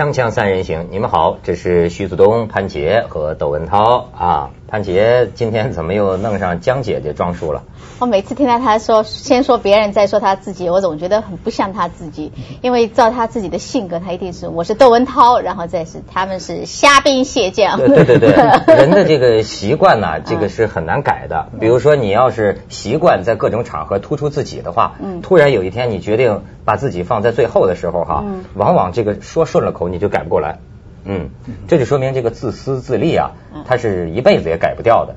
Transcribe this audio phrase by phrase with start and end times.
[0.00, 4.50] 锵锵三人行，你们好，这是徐子东、潘杰和窦文涛啊。
[4.70, 7.64] 潘杰今天怎么又弄上江姐姐装束了？
[7.98, 12.30] 我每次听到他说先说别人再说他自己，我总觉得很不像他自己，
[12.62, 17.78] 因为照他自己的性格，他一定是我是窦文涛，然后再是他们是虾兵蟹将。
[17.78, 18.32] 对对对对，
[18.76, 21.48] 人的这个习惯呢，这个是很难改的。
[21.58, 30.60] 比如说你要是习惯在各种场合突出自己的话，嗯，突然有一天你决定把自己放在最后的时候哈，往往这个说顺了口你就改不过来。
[31.04, 31.30] 嗯，
[31.68, 33.32] 这就说明这个自私自利啊，
[33.66, 35.14] 他是一辈子也改不掉的。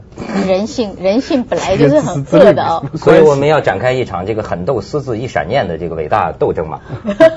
[0.48, 2.86] 人性，人性本来就是很恶的哦。
[2.96, 6.80] 所以我们要展开一场这个狠斗私自一闪念的这个伟大斗争嘛。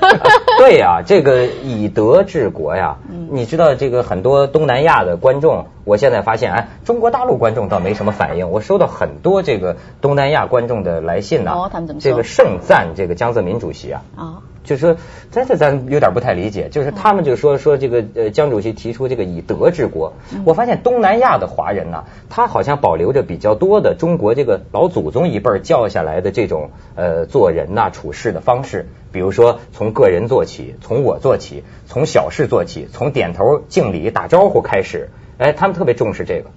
[0.58, 2.98] 对呀，这个以德治国呀。
[3.28, 8.50] 你知道这个很多东南亚的观众，我现在发现，哎，中国大陆观众倒没什么反应。
[8.50, 11.50] 我收到很多这个东南亚观众的来信呢。
[11.52, 12.10] 哦，他们怎么说？
[12.10, 14.02] 这个盛赞这个江泽民主席啊。
[14.16, 14.24] 啊。
[14.66, 14.96] 就是说，
[15.32, 16.68] 这这咱有点不太理解。
[16.68, 20.12] 就是他们就说说这个呃，江主席提出这个以德治国。
[20.44, 28.88] 我发现东南亚的华人呢，他好像保留着比较多的中国这个老祖宗一辈教下来的这种呃做人呐处事的方式。
[29.12, 35.08] 比如说从个人做起，从我做起，从小事做起，从点头敬礼打招呼开始。
[35.38, 36.50] 哎，他们特别重视这个。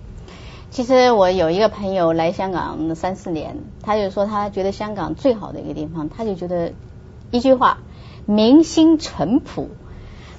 [0.71, 6.73] 其实我有一个朋友来香港三四年，他就说他觉得香港最好的一个地方，他就觉得
[7.31, 7.79] 一句话。
[8.25, 9.69] 民心淳朴，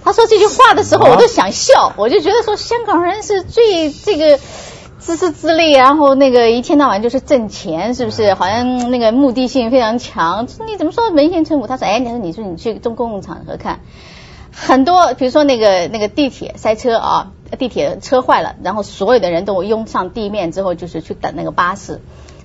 [0.04, 1.92] 他说这句话的时候，我都想笑。
[1.96, 4.38] 我就觉得说，香港人是最这个
[5.00, 8.32] 自私自利，然后那个一天到晚就是挣钱，是不是？
[8.34, 10.46] 好像那个目的性非常强。
[10.68, 11.66] 你怎么说民心淳朴？
[11.66, 13.80] 他说，哎，你说你说你去中公共场合看，
[14.52, 22.00] 很多比如说那个那个地铁塞车啊，地铁车坏了，然后所有的人都拥上地面之后，就是去等那个巴士。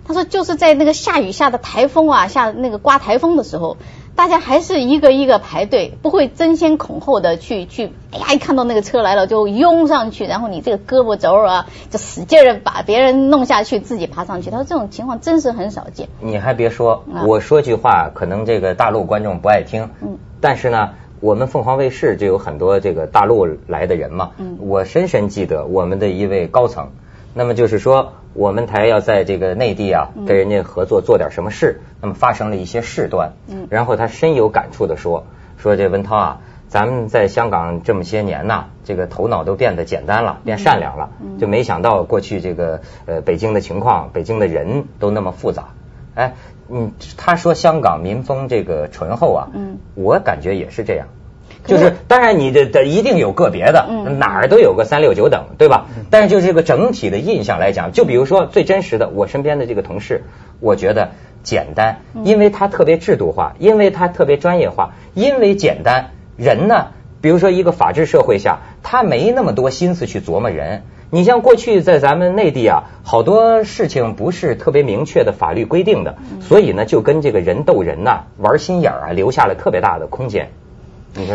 [0.08, 3.78] 他说，就是在那个下雨下的台风啊，下那个刮台风的时候。
[4.16, 14.50] 大家还是一个一个排队，不会争先恐后的去去，哎呀，一看到那个车来了就拥上去，然后你这个胳膊肘啊，就使劲儿把别人弄下去，自己爬上去。
[14.50, 16.08] 他说这种情况真是很少见。
[16.22, 26.92] 你还别说，我说句话，可能这个大陆观众不爱听，嗯，但是呢，我们凤凰卫视就有很多这个大陆来的人嘛，嗯，我深深记得我们的一位高层，
[27.34, 28.14] 那么就是说。
[28.36, 33.32] 我们台要在这个内地啊，跟人家合作做点什么事，那么发生了一些事端，
[33.70, 35.26] 然后他深有感触的说
[35.58, 45.70] ：“说这文涛啊，咱们在香港这么些年呐，这个头脑都变得简单了，变善良了，就没想到过去这个呃北京的情况，北京的人都那么复杂。
[46.14, 46.34] 哎，
[46.68, 49.48] 嗯，他说香港民风这个醇厚啊，
[49.96, 51.08] 我感觉也是这样。”
[51.66, 53.88] 就是，当然你这这一定有个别的，
[54.20, 55.88] 哪儿都有个三六九等，对吧？
[56.10, 60.24] 但是就是这个整体的印象来讲，就比如说最真实的，我身边的这个同事，
[60.60, 61.12] 我觉得
[61.44, 66.12] 简单，因为他特别制度化，因为他特别专业化，因为简单。
[66.38, 66.88] 人呢，
[67.22, 70.84] 比如说一个法治社会下，他没那么多心思去琢磨人。
[71.12, 80.50] 你像过去在咱们内地啊，好多事情不是特别明确的法律规定的，所以呢，就跟这个人斗人呐，玩心眼儿啊，留下了特别大的空间。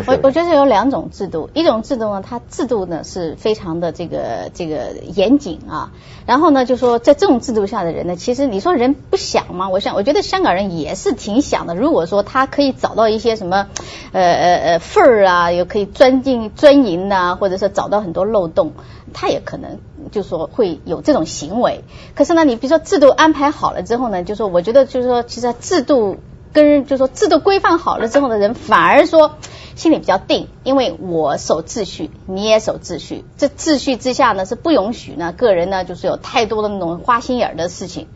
[0.06, 5.92] 我我觉得有两种制度，一种制度呢，它制度呢是非常的这个这个严谨啊，
[6.26, 9.70] 然后呢就说在这种制度下的人呢，其实你说人不想吗？
[9.70, 11.74] 我想我觉得香港人也是挺想的。
[11.74, 13.68] 如果说他可以找到一些什么
[14.12, 18.72] 呃呃呃缝儿啊，又可以钻进钻营呐，或者是找到很多漏洞，
[19.14, 19.78] 他也可能
[20.10, 21.84] 就说会有这种行为。
[22.14, 26.18] 可是呢，你比如说制度安排好了之后呢，就说我觉得就是说，其实制度
[26.52, 29.32] 跟就说制度规范好了之后的人，反而说。
[29.80, 33.24] 心里比较定，因为我守秩序，你也守秩序。
[33.38, 38.06] 这秩序之下呢，是不允许呢个人呢就是有太多的那种花心眼儿的事情。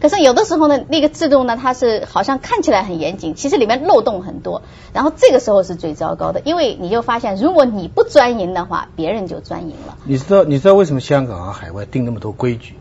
[0.00, 4.62] 可是有的时候呢，那个制度呢，它是好像看起来很严谨，其实里面漏洞很多。
[4.92, 9.96] 然后这个时候是最糟糕的，因为你就发现，如果你不钻营的话，别人就钻营了。
[10.02, 12.74] 你知道你知道为什么香港啊海外定那么多规矩？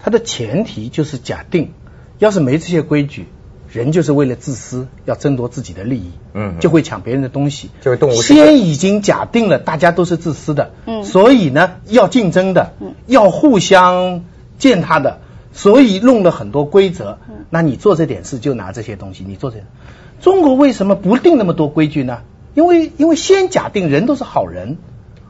[0.00, 1.72] 它的前提就是假定，
[2.18, 3.28] 要是没这些规矩。
[3.76, 8.14] 人就是为了自私，要争夺自己的利益，嗯，就会抢别人的东西，就是动物。
[8.14, 14.24] 先已经假定了大家都是自私的，嗯，所以呢要竞争的，嗯，要互相
[14.56, 15.18] 践踏的，
[15.52, 17.18] 所以弄了很多规则。
[17.28, 19.58] 嗯，那你做这点事就拿这些东西，你做这。
[20.22, 22.20] 中国为什么不定那么多规矩呢？
[22.54, 24.78] 因为因为先假定人都是好人，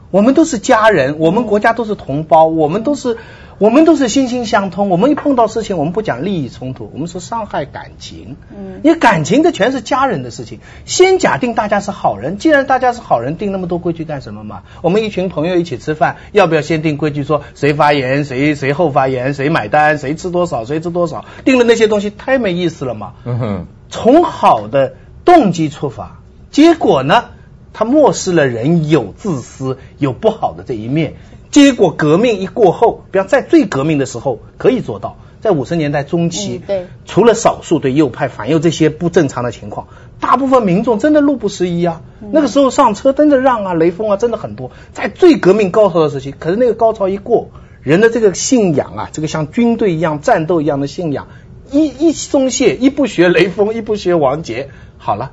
[0.09, 3.17] 我们都是家人，我们国家都是同胞，我们都是。
[3.59, 8.35] 我们都是心心相通，我们一碰到事情，我们不讲利益冲突，我们说伤害感情。
[8.55, 10.59] 嗯，你感情的全是家人的事情。
[10.85, 14.61] 先假定大家是好人，既然大家是好人，定那么多规矩干什么嘛？
[14.83, 21.25] 我们一群朋友一起吃饭，要不要先定规矩，说谁发言，谁谁后发言，谁买单，谁吃多少，谁吃多少？
[21.43, 23.13] 定了那些东西太没意思了嘛。
[23.25, 24.93] 嗯哼，从好的
[25.25, 26.19] 动机出发，
[26.51, 27.25] 结果呢？
[27.73, 31.13] 他漠视了人有自私、有不好的这一面。
[31.49, 39.87] 结果革命一过后，比方在最革命的时候可以做到，在五十年代中期，对，除了少数对右派反右这些不正常的情况，
[40.19, 42.01] 大部分民众真的路不拾遗啊。
[42.31, 44.71] 那个时候上车真的让啊，雷锋啊，真的很多。
[44.91, 47.49] 在最革命高潮的时期，可是那个高潮一过，
[47.81, 51.27] 人的这个信仰啊，这个像军队一样战斗一样的信仰，
[51.71, 55.31] 一一松懈，一不学雷锋，一不学王杰，好了，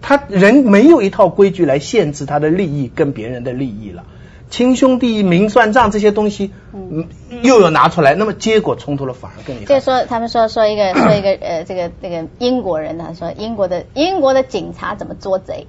[0.00, 4.04] 他人没有一套规矩来限制他的利益跟别人的利益了。
[4.48, 7.08] 亲兄弟明算账这些东西，嗯，
[7.42, 9.66] 又有拿出来，那么结果冲突了反而更厉害。
[9.66, 15.66] 就说他们说说一个 说一个呃这个这个英国人他说英国的英国的警察怎么捉贼？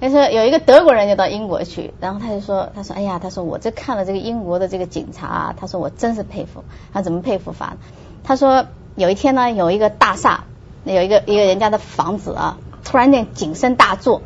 [0.00, 6.64] 他说有一个德国人就到英国去，然后他就说他说哎呀他说我这看了这个英国的这个警察啊，他说我真是佩服。
[6.92, 7.76] 他怎么佩服法？
[8.24, 10.44] 他说有一天呢有一个大厦
[10.84, 14.22] 有一个一个人家的房子啊，突然间警声大作。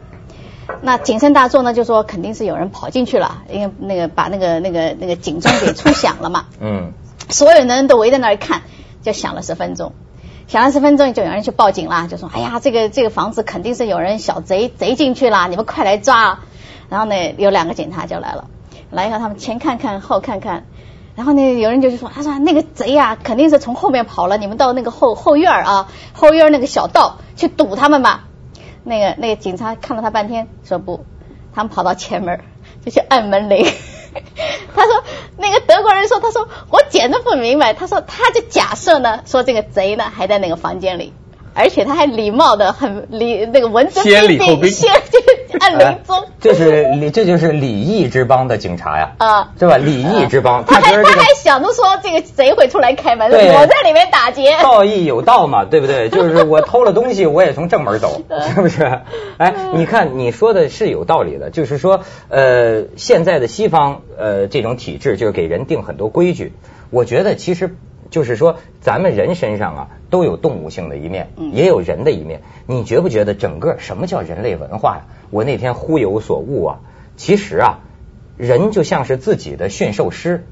[0.86, 6.46] 那警声大作呢，就说肯定是有人跑进去了，因为那个把那个那个那个警钟给吹响了嘛。
[6.62, 6.92] 嗯。
[7.28, 8.62] 所有的人都围在那儿看，
[9.02, 9.92] 就响了十分钟，
[10.46, 16.38] 响了十分钟就有人去报警了，就说：“哎呀，这个这个房子肯定是有人小贼贼进去了，你们快来抓！”
[16.88, 18.44] 然后呢，有两个警察就来了，
[18.92, 20.66] 来以后他们前看看后看看，
[21.16, 28.25] 然后呢，有人就说：“他说那个贼啊，肯定是从后面跑了，你们到那个后后院啊，后院那个小道去堵他们吧。”
[28.86, 31.04] 那个那个警察看了他半天，说不，
[31.52, 32.40] 他们跑到前门
[32.84, 33.66] 就去按门铃。
[34.74, 35.02] 他说
[35.36, 37.74] 那个德国人说，他说我简直不明白。
[37.74, 41.12] 他说他就假设呢，说这个贼呢还在那个房间里。
[41.58, 44.92] 而且他还礼貌的很礼那个文字先礼后兵，先
[45.60, 49.76] 按铃钟，这是礼这就是礼义之邦的警察呀，啊，是吧？
[49.78, 56.08] 礼义之邦，他还他还想着说这个贼会出来开门，我在里面打劫， 道义有道嘛，对不对？
[56.10, 58.22] 就是我偷了东西，我也从正门走，
[58.54, 59.00] 是不是？
[59.38, 66.52] 哎，你看你说的是有道理的，就是说呃，现在的西方呃这种体制就是给人定很多规矩，
[66.90, 67.76] 我觉得其实。
[68.10, 72.42] 就是说，咱们人身上啊都有动物性的一面，也有人的一面。
[72.66, 75.02] 你觉不觉得整个什么叫人类文化呀？
[75.30, 76.78] 我那天忽有所悟啊，
[77.16, 77.80] 其实啊，
[78.36, 80.44] 人就像是自己的驯兽师。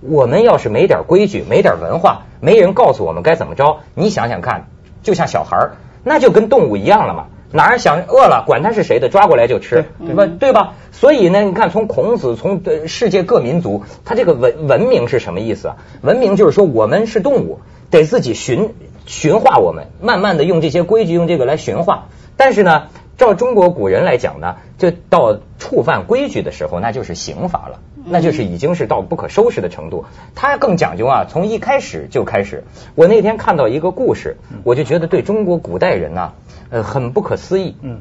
[0.00, 4.68] 我们要是没点规矩，没点文化，没人告诉我们该怎么着，你想想看，
[5.02, 7.26] 就像小孩儿，那就跟动物一样了嘛。
[7.52, 10.26] 哪儿想饿了，管他是谁的，抓过来就吃，对吧？
[10.26, 10.74] 对吧？
[10.92, 15.76] 所以呢，你看，从孔子，从世界各民族，他这个文文明是什么意思啊？
[16.02, 17.60] 文明就是说，我们是动物，
[17.90, 18.74] 得自己驯
[19.06, 22.08] 驯化我们，慢慢的用这些规矩，用这个来驯化。
[22.36, 30.04] 但是呢，照中国古人来讲呢，就到触犯规矩的时候，那就是刑罚了，那就是已经是到不可收拾的程度。
[30.34, 32.64] 他更讲究啊，从一开始就开始。
[32.94, 36.32] 我那天看到一个故事，我就觉得对中国古代人呢。
[36.70, 37.76] 呃，很不可思议。
[37.82, 38.00] 嗯，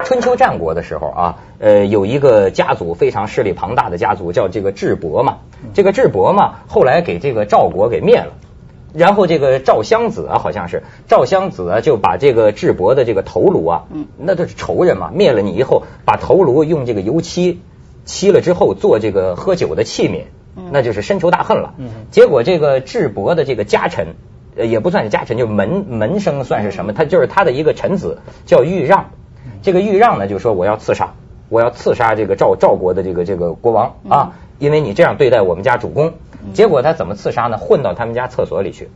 [0.00, 5.38] 春秋战国的时候啊，呃，有一个家族非常势力庞大的家族，叫这个智伯嘛。
[5.72, 8.34] 这个智伯嘛，后来给这个赵国给灭了。
[8.92, 17.60] 然后这个赵襄子啊，好像是赵襄子啊，就把这个智伯的这个头颅啊，嗯，那都是仇人嘛，灭了你以后，把头颅用这个油漆
[18.04, 20.24] 漆了之后做这个喝酒的器皿，
[20.70, 21.74] 那就是深仇大恨了。
[21.78, 24.14] 嗯，结果这个智伯的这个家臣。
[24.56, 26.92] 呃，也不算是家臣，就门门生算是什么？
[26.92, 29.10] 他就是他的一个臣子，叫豫让。
[29.62, 31.14] 这个豫让呢，就说我要刺杀，
[31.48, 36.14] 我要刺杀这个赵赵国的这个这个国王啊，因为你这样对待我们家主公。
[36.52, 37.56] 结果他怎么刺杀呢？
[37.56, 38.90] 混到他们家厕所里去。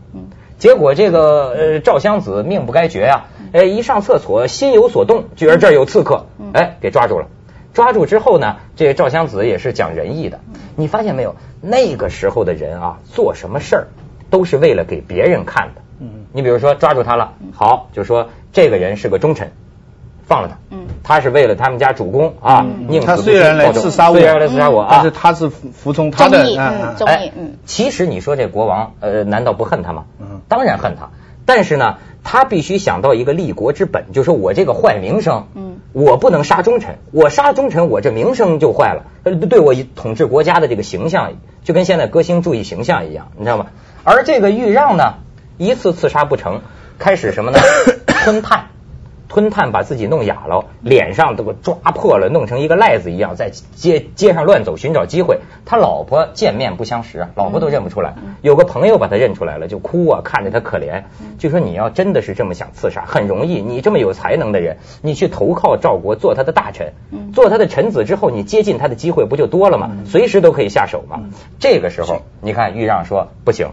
[0.59, 7.27] 结果这个呃赵襄子命不该绝呀，哎，一上厕所心有所动，觉得这儿有刺客，哎，给抓住了。
[7.73, 10.41] 抓住之后呢，这个赵襄子也是讲仁义的。
[10.77, 11.37] 你发现没有？
[11.61, 13.87] 那个时候的人啊，做什么事儿？
[14.31, 15.83] 都是为了给别人看的。
[16.01, 19.51] 嗯，你比如说抓住他了，好，就说这个人是个忠臣，
[20.27, 20.57] 放了他。
[20.71, 26.39] 嗯，他是为了他们家主公啊，宁死虽然来刺杀我，虽然来刺杀我啊，但是他是服从他的。
[27.07, 27.33] 哎，
[27.65, 30.05] 其实你说这国王，呃，难道不恨他吗？
[30.21, 31.11] 嗯，当然恨他。
[31.45, 41.33] 但是呢，他必须想到一个立国之本，就是我这个坏名声，嗯，我不能杀忠臣，我杀忠臣，我这名声就坏了，对我统治国家的这个形象，
[41.65, 43.69] 就跟现在歌星注意形象一样，你知道吗？
[44.09, 45.17] 而这个豫让呢，
[45.59, 46.63] 一次刺杀不成，
[46.99, 47.59] 开始什么呢？
[48.25, 48.69] 吞炭，
[49.29, 55.41] 吞炭把自己弄哑了，脸上都给抓破了，弄成一个癞子一样，在街街上乱走，寻找机会。
[55.67, 58.15] 他老婆见面不相识，老婆都认不出来。
[58.41, 61.03] 有个朋友把他认出来了，就哭啊，看着他可怜，
[61.39, 63.61] 就说你要真的是这么想刺杀，很容易。
[63.61, 66.95] 你这么有才能的人，你去投靠赵国，做他的大臣，
[67.35, 69.91] 做他的臣子之后，你接近他的机会不就多了吗？
[70.07, 71.21] 随时都可以下手嘛。
[71.59, 73.69] 这个时候，你看豫让说不行。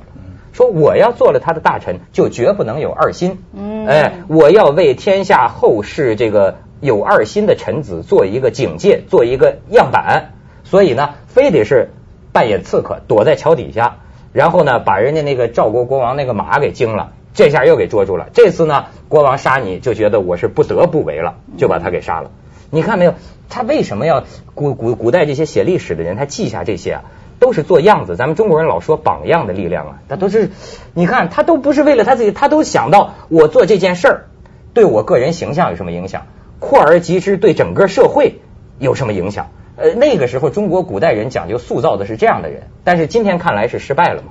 [0.55, 3.39] 说我要做了他的大臣，就绝不能有二心。
[3.53, 10.31] 嗯，哎，我要为天下后世这个有二心的臣子做一个警戒，做一个样板，
[10.63, 11.89] 所以呢，非得是
[12.31, 13.97] 扮演刺客，躲在桥底下，
[14.31, 18.27] 然后呢，把人家那个赵国国王那个马给惊了，这下又给捉住了。
[18.31, 22.31] 这次呢，国王杀你就觉得我是不得不为了，就把他给杀了。
[22.69, 23.15] 你看没有？
[23.49, 27.03] 他为什么要古古古代这些写历史的人，他记下这些啊？
[27.45, 28.15] 都是做样子。
[28.15, 30.49] 咱们中国人老说榜样的力量啊，他都是，
[30.95, 34.25] 你看他都不是为了他自己，他都想到我做这件事儿
[34.73, 36.23] 对我个人形象有什么影响，
[36.57, 38.39] 扩而及之对整个社会
[38.79, 39.51] 有什么影响？
[39.75, 44.29] 呃，那个时候中国古代人讲究塑造的是这样的人，但是今天看来是失败了嘛。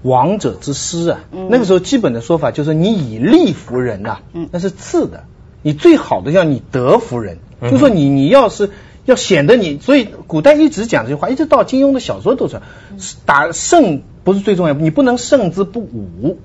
[0.00, 1.20] 王者之师啊，
[1.50, 4.20] 那个时候基本的说法就是你以利服人呐，
[4.50, 5.24] 那是次的，
[5.60, 8.70] 你最好的叫你德服人，就说你你要是。
[9.04, 12.60] 要显得你，所以古代一直讲这句话，一直到金庸的小说都是
[13.26, 16.38] 打胜不是最重要，你不能胜之不武，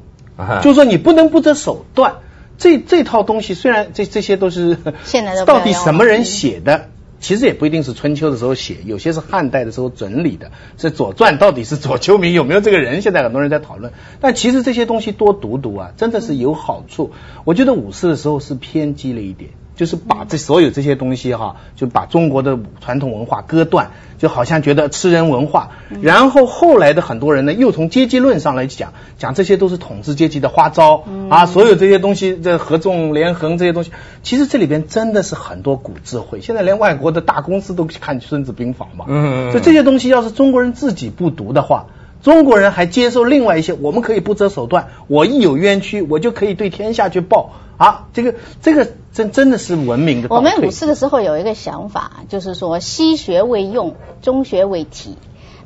[0.63, 2.15] 就是说你不能不择手段。
[2.57, 10.49] 这这套东西虽然这这些都是现在到底什么人写的，其实也不一定是春秋的时候写，有些是汉代的时候整理的。
[10.75, 13.03] 这左传到底是左丘明有没有这个人？
[13.03, 13.93] 现在很多人在讨论。
[14.19, 17.11] 但其实这些东西多读读啊，真的是有好处。
[17.43, 19.51] 我觉得武士的时候是偏激了一点。
[19.77, 25.69] 就是把这所有这些东西哈，就把中国的传统文化割断，就好像觉得吃人文化。
[26.01, 33.91] 然后后来的很多人呢，又从阶级论上来讲，讲这些都是统治阶级的花招啊，所有这些东西，这合纵连横这些东西，
[34.23, 36.41] 其实这里边真的是很多古智慧。
[36.41, 39.05] 现在连外国的大公司都看《孙子兵法》嘛，
[39.51, 41.85] 所以这些东西要是中国人自己不读的话，
[42.21, 47.51] 中国人还接受另外一些，我们可以不择手段，我一有冤屈，我就可以对天下去报。
[47.77, 48.33] 啊，这个
[48.63, 50.29] 这个真真的是文明的。
[50.31, 55.15] 我们五四的时候有一个想法，就是说西学为用，中学为体。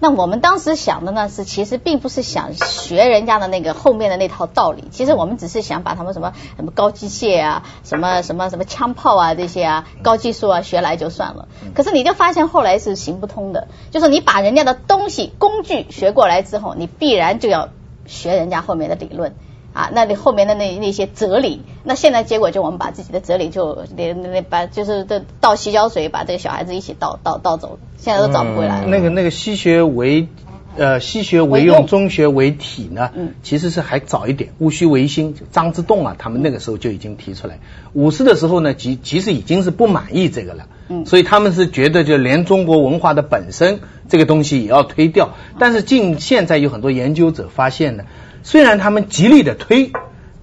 [0.03, 11.47] 那我们当时想的呢是，其实并不是想学人家的那个后面的那套道理，其实我们只是想把他们什么什么高机械啊，什么什么什么枪炮啊这些啊，高技术啊学来就算了。
[11.75, 17.69] 可是你就发现后来是行不通的，就是你把人家的东西工具学过来之后，你必然就要
[18.07, 19.35] 学人家后面的理论。
[19.73, 28.87] 啊，那你后面的那那些哲理，那现在结果就我们把自己的哲理就连那把就是这倒洗脚水，把这个小孩子一起倒倒倒走，现在都找不回来了。
[28.87, 30.27] 那个那个西学为
[30.75, 37.59] 呃西学为用，中学为体呢，嗯，其实是还早一点，戊戌维新，张之洞啊，他们那个时候就已经提出来。
[37.93, 45.29] 五四的时候呢，其其实已经是不满意这个了，嗯，所以他们是觉得就连中国文化的本身这个东西也要推掉。
[45.59, 48.03] 但是近现在有很多研究者发现呢。
[48.43, 49.91] 虽然他们极力的推，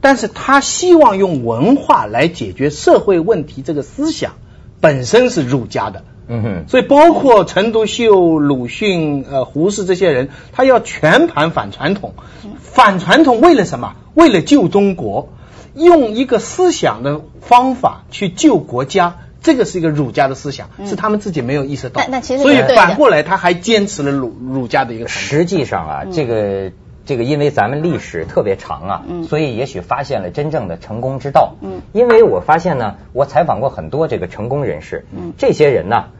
[0.00, 4.32] 但是他希望用文化来解决社会问题，这个思想
[4.80, 6.04] 本身是儒家的。
[6.28, 6.64] 嗯哼。
[6.68, 12.14] 所以包括陈独秀、鲁迅、呃胡适这些人，他要全盘反传统。
[12.60, 13.96] 反传统为了什么？
[14.14, 15.30] 为了救中国，
[15.74, 22.02] 用一个思想的方法去救国家，这个是一个儒家的思想，是他们自己没有意识到。
[22.08, 25.08] 那其实所以反过来他还坚持了儒儒家的一个。
[25.08, 26.70] 实际上啊，这个。
[27.08, 31.54] 这个因为咱们历史特别长啊，所以也许发现了真正的成功之道。
[31.62, 36.10] 嗯，因为我发现呢，我采访过很多这个成功人士，嗯，这些人呢，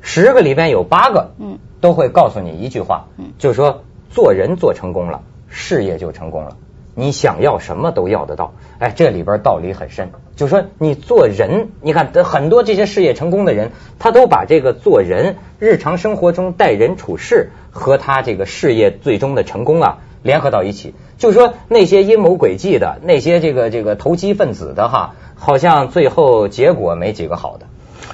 [0.00, 6.56] 十个里边有八个，嗯，都会告诉你一句话，嗯，就是说做人做成功了，事业就成功了。
[6.96, 8.54] 你想要什么都要得到。
[8.80, 19.98] 哎，这里边道理很深，就是说你做人，你看很多这些事业成功的人，他都把这个做人、日常生活中待人处事和他这个事业最终的成功啊。
[20.26, 27.66] 联合到一起，就是说那些阴谋诡计的，那些这个这个投机分子的哈，好像最后结果没几个好的。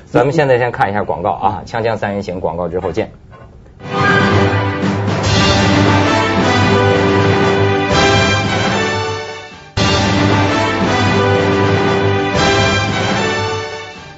[0.07, 3.11] 咱们现在先看一下广告啊，《锵锵三人行》广告之后见。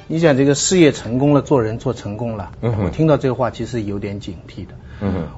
[0.07, 4.73] 你想这个事业成功了，做人做成功了，我听到这个话其实有点警惕的。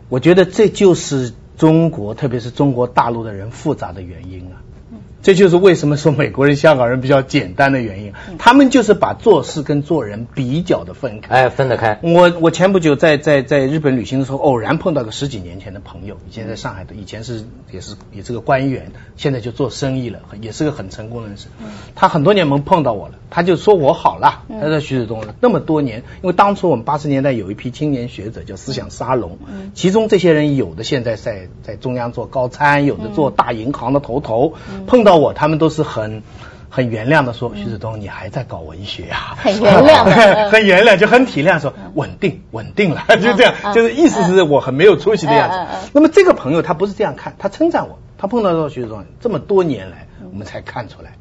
[0.10, 1.34] 我觉得这就是。
[1.58, 4.62] 中国，特别是中国大陆的人复杂的原因啊。
[5.27, 12.00] 这就是为什么说美国人、香港人比较简单的原因，他们就是把做事跟做人比较的分开，哎，分得开。
[12.01, 17.43] 我我前不久在在在日本旅行的时候，偶然碰到个十几年前的朋友，以前在上海的，以前是
[17.74, 21.48] 也是也是个官员，现在就做生意了，也是个很成功的人士。
[21.93, 24.46] 他很多年没碰到我了，他就说我好了。
[24.48, 29.38] 他说徐子东那么多年，因为当初我们八十年代有一批青年学者叫思想沙龙，
[29.74, 34.53] 其中这些人有的现在在在中央做高参，有的做大银行的头头，
[34.88, 35.17] 碰到。
[35.18, 36.24] 我他们都是很
[36.70, 39.36] 很原谅的说，徐子东你还在搞文学啊？
[39.42, 40.04] 很原谅，
[40.50, 45.90] 很原谅，就很体谅说稳定稳定了，就这样，就是意思是我很没有出息的样子。
[45.94, 51.14] 那么这个朋友他不是这样看，他称赞我，他碰到说徐子东这么多年来，我们才看出来，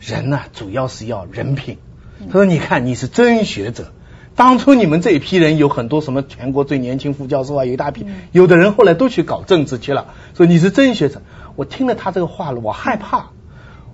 [0.00, 1.78] 人呢主要是要人品，
[2.26, 3.92] 他说：“你看，你是真学者。
[4.34, 10.08] 当初你们这一批人有很多什么全国最年轻副教授啊，有一大批，有的人后来都去搞政治去了。
[10.34, 11.22] 说你是真学者。”
[11.56, 13.30] 我听了他这个话了，我害怕，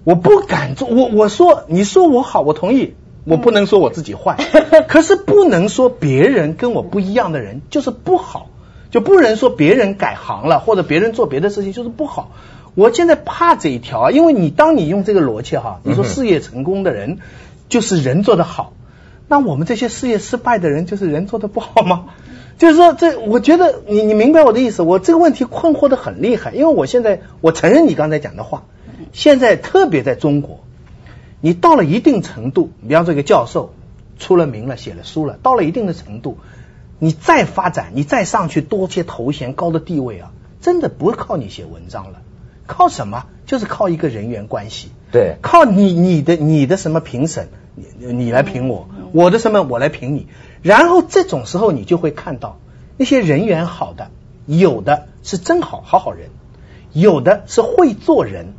[0.05, 0.89] 我不敢做。
[0.89, 2.95] 我我说你说我好，我同意。
[3.25, 4.37] 我不能说我自己坏，
[4.89, 8.49] 可是不能说别人跟我不一样的人就是不好，
[8.91, 12.33] 就不能说别人改行了或者别人做别的事情就是不好。
[12.75, 17.19] 我现在怕这一条啊，因为你当你用这个逻辑哈，你说事业成功的人
[17.69, 18.73] 就是人做的好，
[19.29, 22.07] 那我们这些事业失败的人就是人做的不好吗？
[22.59, 28.65] 就是说，这我觉得你你明白我的意思，我这个问题困惑的很厉害，因为我现在我承认你刚才讲的话，
[29.13, 30.61] 现在特别在中国，
[31.41, 33.75] 你到了一定程度，比方说一个教授
[34.19, 36.39] 出了名了，写了书了，到了一定的程度，
[36.99, 42.23] 你再发展，你再上去多些头衔、高的地位啊，真的不靠你写文章了。
[42.67, 43.27] 靠什么？
[43.45, 44.89] 就是靠一个人员关系。
[45.11, 50.29] 对，靠你你的你的什么评审，你你来评我，我的什么我来评你。
[50.63, 52.61] 然后这种时候你就会看到
[52.97, 54.11] 那些人缘好的，
[54.47, 56.31] 有的是真好好好人，
[56.93, 58.55] 有的是会做人，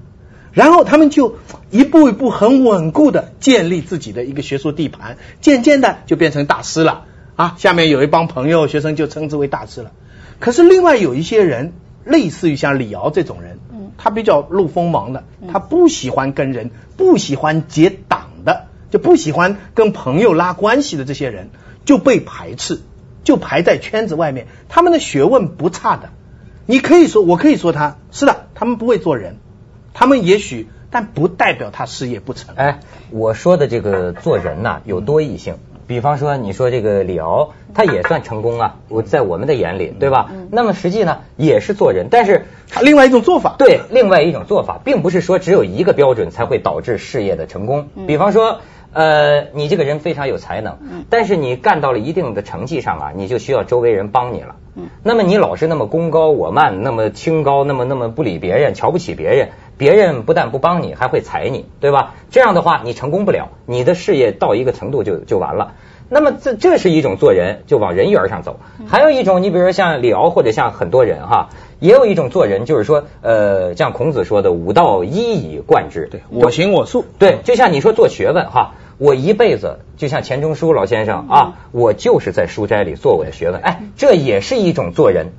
[0.53, 1.35] 然后他们就
[1.69, 7.05] 一步一步很稳固的建立自己的一个学术地盘，渐渐的就变成大师了
[7.35, 7.55] 啊。
[7.57, 9.91] 下面有一帮朋友学生就称之为大师了。
[10.39, 11.73] 可是另外有一些人。
[12.05, 21.49] 类似于像李敖这种人，嗯，他比较露锋芒的，他不喜欢跟人，不喜欢结党的，就不喜欢跟朋友拉关系的这些人，
[21.85, 22.81] 就被排斥，
[23.23, 24.47] 就排在圈子外面。
[24.67, 26.09] 他们的学问不差的，
[26.65, 29.37] 你可以说，我可以说他是的，他们不会做人，
[29.93, 32.55] 他们也许，但不代表他事业不成。
[32.55, 32.79] 哎，
[33.11, 35.55] 我说的这个做人呐，有多异性。
[35.85, 40.31] 比方说，你说这个李敖，他也算成功啊，我在我们的眼里，对吧？
[40.49, 47.89] 那么实际呢，也是做人，但是他另外一种做法，对，另外一种做法，并不是说只有一个标准才会导致事业的成功。
[48.07, 48.61] 比方说，
[48.93, 50.77] 呃，你这个人非常有才能，
[51.09, 54.55] 但是你干到了一定的成绩上啊，你就需要周围人帮你了。
[55.03, 59.49] 那么你老是那么功高我慢，那么清高，那么那么不理别人，瞧不起别人。
[59.77, 62.15] 别人不但不帮你，还会踩你，对吧？
[62.29, 65.73] 这样的话，你成功不了，你的事业到一个程度就就完了。
[66.09, 68.59] 那么这这是一种做人，就往人缘上走。
[68.87, 77.05] 还有一种，你比如说像李敖或者像很多人哈，也有一种做人，就是说，呃，像孔子说的“五道一以贯之”，对，我行我素。
[77.17, 85.31] 对，就像你说做学问哈，我一辈子就像钱钟书老先生啊，我就是在书斋里做我的学问，哎，这也是一种做人。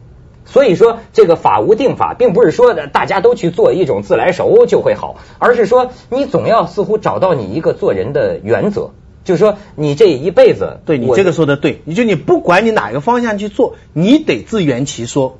[0.44, 8.90] 所以说，这个法无定法，并不是说的大家都去做一种自来熟就会好，而是说你总要似乎找到你一个做人的原则，
[9.24, 15.38] 就是说你这一辈子，对你这个说的对，你就你不管你哪个方向去做，你得自圆其说，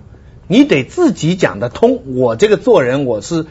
[0.48, 2.02] 你得自己讲得通。
[2.16, 3.46] 我这个做人，我是。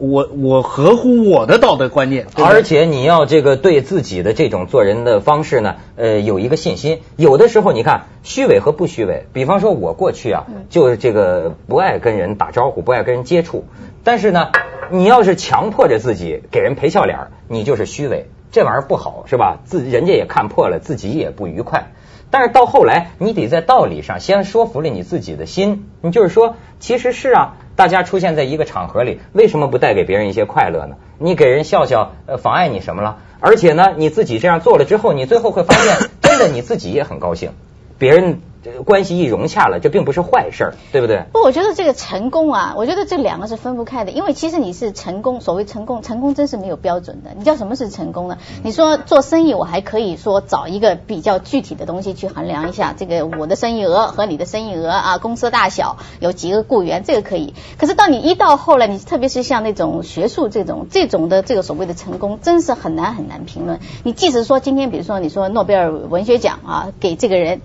[0.00, 7.00] 我我合乎我的道德观念，而且你要这个对自己的这种做人的方式呢，呃，有一个信心。
[7.16, 13.64] 有的时候你看虚伪和不虚伪，比方说我过去啊，就是这个不爱跟人打招呼，不爱跟人接触。
[14.04, 14.48] 但是呢，
[14.90, 19.58] 你要是强迫着自己给人赔笑脸，你就是虚伪，这玩意儿不好，是吧？
[19.64, 21.92] 自人家也看破了，自己也不愉快。
[22.30, 27.56] 但是到后来，你得在道理上先说服了你自己的心，你就是说，其实是啊。
[27.78, 30.96] 大家出现在一个场合里，为什么不带给别人一些快乐呢？
[31.20, 33.18] 你给人笑笑，呃，妨碍你什么了？
[33.38, 37.52] 而且呢，你自己这样做了之后，你最后会发现，真的你自己也很高兴，
[37.96, 38.40] 别人。
[38.84, 41.24] 关系一融洽了，这并不是坏事儿，对不对？
[41.32, 44.10] 不，我觉得这个成功啊，我觉得这两个是分不开的。
[44.10, 47.30] 因为其实你是成功，所谓成功，成功真是没有标准的。
[47.36, 48.38] 你叫什么是成功呢？
[48.64, 57.54] 你说做生意，我还可以说找一个比较具体的东西去衡量一下，这个我的生意额和你的生意额啊，公司大小，有几个雇员，这个可以。
[57.78, 63.78] 可是到你一到后来，你特别是像那种学术这种这种的这个所谓的成功，真是很难很难评论。
[64.02, 67.60] 你即使说今天，比如说你说诺贝尔文学奖啊，给这个人。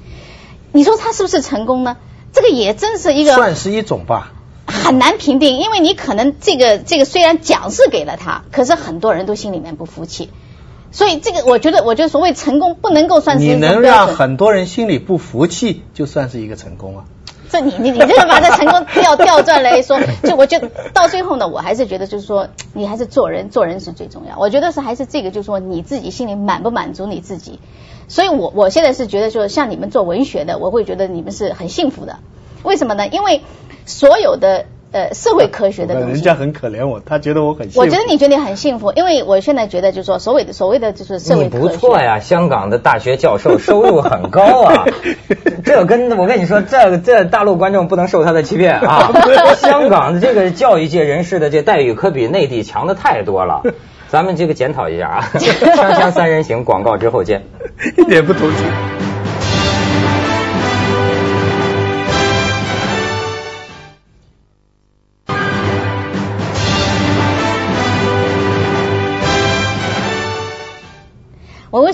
[0.74, 1.96] 你说他是不是成功呢？
[2.34, 4.34] 这个也真是一个算是一种吧，
[4.66, 10.32] 很难评定，因为你可能这个这个虽然奖是给了他，可是很多人都心里面不服气，
[10.92, 17.06] 所以这个我觉得，我觉得所谓成功不能够算是你能让很多人心里不服气，就算是一个成功啊。
[17.52, 24.40] 这你你你这个把这成功调调转来说， 就我觉得到最后呢，我还是觉得就是说，你还是做人做人是最重要。
[24.40, 27.60] 我觉得是还是这个，就是说你自己心里满不满足你自己。
[28.08, 32.18] 所以，我我现在是觉得，就是像你们做文学的，我会觉得你们是很幸福的。
[32.63, 33.08] 为什么呢？
[33.08, 33.42] 因为
[33.86, 37.80] 所有的呃社会科学的东西，人家很可怜我，他觉得我很幸福。
[37.80, 41.60] 我觉得你觉得你很幸福，因为我现在觉得就是说，所谓的所谓的就是社会科学。
[41.60, 44.86] 不错呀，香港的大学教授收入很高啊。
[45.66, 49.12] 这跟我跟你说，这这大陆观众不能受他的欺骗啊。
[49.58, 53.63] 香港的这个教育界人士的这待遇可比内地强的太多了。
[54.13, 57.43] 咱们这个检讨一下啊， 锵锵三人行广告之后见，
[57.97, 58.92] 一点不同情。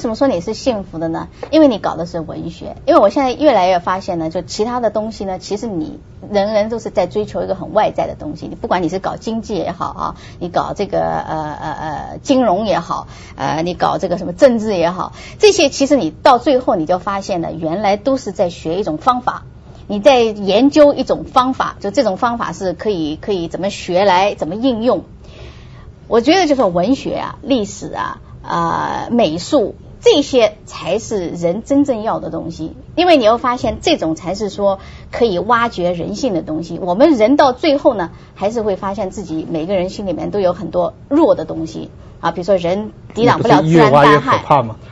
[0.10, 1.28] 怎么说你是幸福的呢？
[1.52, 2.76] 因为你搞的是文学。
[2.88, 6.00] 因为我现在越来越发现呢，就其他的东西呢，其实你
[6.32, 8.48] 人人都是在追求一个很外在的东西。
[8.48, 19.44] 你不管你是搞经济也好啊，你搞这个呃呃呃金融也好，呃你搞这个什么政治也好，这些其实你到最后你就发现呢，原来都是在学一种方法，
[19.86, 25.04] 你在研究一种方法，就这种方法是可以可以怎么学来怎么应用。
[26.08, 28.22] 我觉得就是文学啊，历史啊。
[28.42, 34.80] 啊，美术这些才是人真正要的东西，因为你会发现，这种才是说
[35.12, 36.80] 可以挖掘人性的东西。
[36.80, 41.90] 我们人到最后呢，还是会发现自己每个人心里面都有很多弱的东西
[42.22, 44.44] 啊，比如说人抵挡不了自然灾害，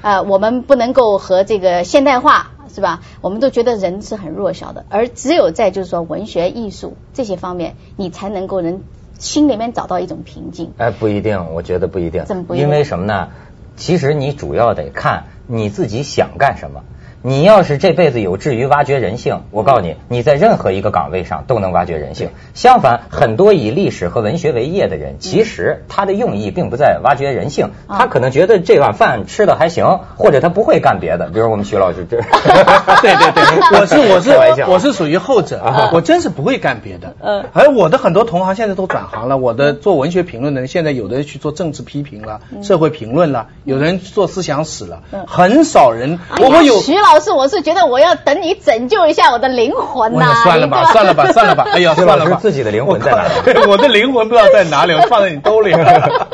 [0.01, 3.01] 呃，我们不能够和这个现代化是吧？
[3.21, 8.81] 我们都觉得人是很弱小的，而只有在就是说文学艺术这些方面，你才能够能
[9.17, 10.73] 心里面找到一种平静。
[10.77, 13.29] 哎，不一定，我觉得不一定，怎么不因为什么呢？
[13.77, 16.83] 其实你主要得看你自己想干什么。
[17.23, 22.29] 你要是这辈子有志于挖掘人性，我告诉你，你在任何一个岗位上都能挖掘人性。
[22.53, 31.29] 相反，很多以历史和文学为业的人，其实他的用意并不在挖掘人性，他可能觉得这碗饭吃的还行，或者他不会干别的。
[31.29, 32.17] 比如我们徐老师这
[33.01, 33.43] 对对对，
[33.79, 37.15] 我是我是我是属于后者，我真是不会干别的。
[37.19, 46.19] 嗯，而我的很多同行现在都转行了，我的做文学评论的人，现在有的人去做政治批评了，社会评论了，有人做思想史了，很少人。
[46.39, 47.19] 我们有徐老。
[47.19, 50.43] 师，我是觉得我要等你拯救一下我的灵魂呐！
[50.43, 51.65] 算了吧，算了吧，算了吧！
[51.71, 53.59] 哎呀， 算了吧，自己的灵魂在哪里？
[53.69, 56.27] 我的灵魂不知道在哪里，我放在你兜里了。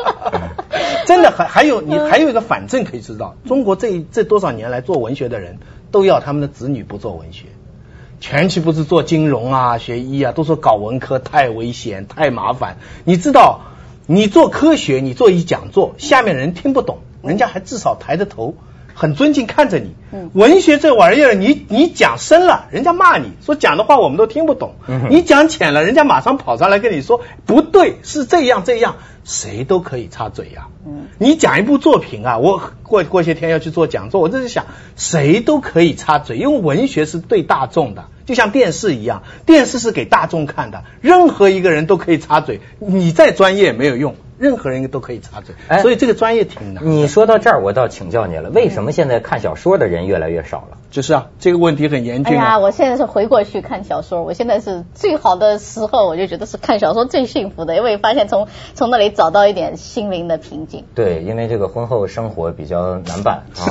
[1.06, 5.58] 真的，还还有你还有一个反证可以知道，中国这这多少年来做文学的人
[5.90, 7.46] 都要他们的子女不做文学，
[8.20, 12.78] 前期不是做金融啊、学医啊，都说搞文科太危险、太麻烦。
[13.04, 13.60] 你知道，
[14.06, 18.54] 你做科学，你做一讲座，下面人听不懂，人家还至少抬着头。
[18.94, 19.94] 很尊敬看着你，
[20.32, 24.70] 文学这玩意儿，你你讲深了，人家骂你说讲的话我们都听不懂；
[25.10, 30.68] 你讲浅了，人家马上跑上来跟你说不对，是这样这样，谁都可以插嘴呀。
[30.86, 44.14] 嗯你讲一部作品啊，我过过些天要去做讲座，我这是想谁都可以插嘴，因为文学是对大众的，就像电视一样，电视是给大众看的，任何一个人都可以插嘴，你再专业也没有用。
[44.36, 46.84] 任何人都可以插嘴，所以这个专业挺难。
[46.84, 50.78] 你说到这儿，我倒请教你了，为什么现在看小说的人越来越少了？
[50.90, 52.58] 就是啊，这个问题很严峻啊。
[52.58, 60.84] 我现在是回过去看小说，我现在是最好的时候，我就觉得是看小说最幸福的，因为发现从从那里找到一点心灵的平静。
[60.94, 63.64] 对，因为这个婚后生活比较难办啊。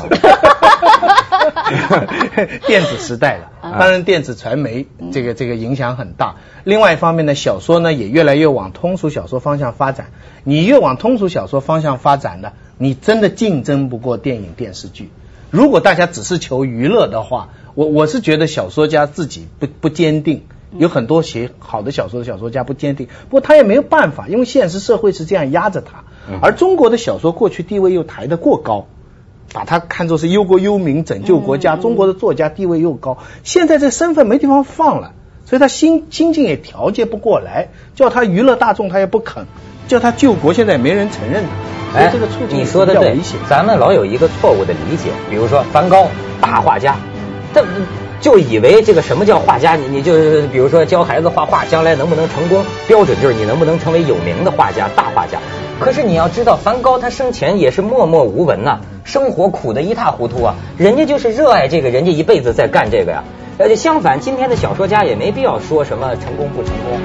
[2.66, 6.36] 电子时代了，当然电子传媒这个这个影响很大。
[6.64, 10.08] 另外一方面呢，小说呢也越来越往通俗小说方向发展。
[10.44, 15.12] 你越往通俗小说方向发展呢，你真的竞争不过电影电视剧。
[15.52, 20.46] 如果大家只是求娱乐的话，我我是觉得小说家自己不不坚定，
[20.78, 23.08] 有很多写好的小说的小说家不坚定。
[23.30, 26.04] 不过他也没有办法，因为现实社会是这样压着他。
[26.42, 28.88] 而中国的小说过去地位又抬得过高。
[29.52, 35.14] 把他看作是忧国忧民、拯救国家，中国的作家地位又高，现在这身份没地方放了，
[35.46, 39.46] 所以他心心境也调节不过来，叫他娱乐大众他也不肯，
[39.88, 41.44] 叫他救国现在也没人承认
[41.94, 46.08] 他，哎，这个处境你说的对，咱们老有一个错误的理解，比如说梵高
[46.42, 46.96] 大画家，
[47.54, 47.62] 他
[48.24, 50.14] 就以为这个什么叫画家，你你就
[50.48, 55.40] 比如说教孩子画画，将来能不能成功，标准就是你能不能成为有名的画家、大画家。
[55.78, 60.56] 可是你要知道，梵高他生前也是默默无闻呐，生活苦的一塌糊涂啊。
[60.78, 63.26] 人家就是热爱这个，人家一辈子在干这个呀。
[63.60, 66.98] 而且相反，今天的小说家也没必要说什么成功不成功。